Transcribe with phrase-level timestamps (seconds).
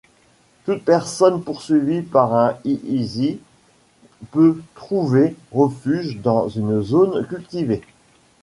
[0.65, 3.37] Toute personne poursuivie par un hiisi
[4.31, 7.83] peut trouver refuge dans une zone cultivée.